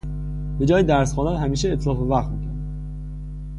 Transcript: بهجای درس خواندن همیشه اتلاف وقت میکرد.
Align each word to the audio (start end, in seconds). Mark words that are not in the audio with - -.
بهجای 0.59 0.83
درس 0.83 1.13
خواندن 1.13 1.43
همیشه 1.43 1.69
اتلاف 1.71 1.99
وقت 1.99 2.29
میکرد. 2.29 2.55